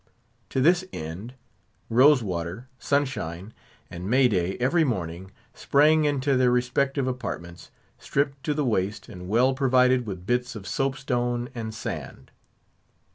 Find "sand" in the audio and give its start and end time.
11.71-12.31